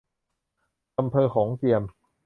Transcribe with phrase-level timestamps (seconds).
[0.97, 1.81] อำเภอโขงเจียม